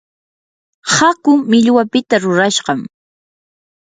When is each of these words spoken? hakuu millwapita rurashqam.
hakuu 0.93 1.35
millwapita 1.49 2.15
rurashqam. 2.23 2.79